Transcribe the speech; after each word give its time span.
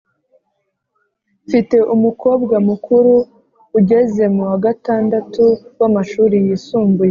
Mfite 1.45 1.77
umukobwa 1.95 2.55
mukuru 2.69 3.13
ugeze 3.77 4.23
muwa 4.35 4.55
gatandatu 4.65 5.43
w 5.79 5.81
amashuri 5.89 6.35
yisumbuye 6.45 6.99